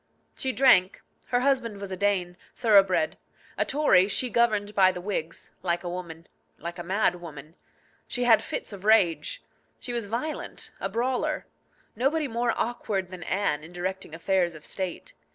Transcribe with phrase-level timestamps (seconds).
[0.33, 0.99] She drank.
[1.27, 3.19] Her husband was a Dane, thoroughbred.
[3.55, 6.25] A Tory, she governed by the Whigs like a woman,
[6.57, 7.53] like a mad woman.
[8.07, 9.43] She had fits of rage.
[9.79, 11.45] She was violent, a brawler.
[11.95, 15.13] Nobody more awkward than Anne in directing affairs of state.